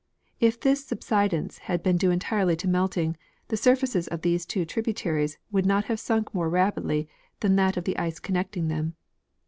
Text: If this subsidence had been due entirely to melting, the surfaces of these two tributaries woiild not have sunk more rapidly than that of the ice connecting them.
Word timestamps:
If 0.39 0.59
this 0.59 0.83
subsidence 0.83 1.59
had 1.69 1.83
been 1.83 1.95
due 1.95 2.09
entirely 2.09 2.55
to 2.55 2.67
melting, 2.67 3.17
the 3.49 3.55
surfaces 3.55 4.07
of 4.07 4.23
these 4.23 4.47
two 4.47 4.65
tributaries 4.65 5.37
woiild 5.53 5.65
not 5.65 5.85
have 5.85 5.99
sunk 5.99 6.33
more 6.33 6.49
rapidly 6.49 7.07
than 7.41 7.55
that 7.57 7.77
of 7.77 7.83
the 7.83 7.99
ice 7.99 8.17
connecting 8.17 8.67
them. 8.67 8.95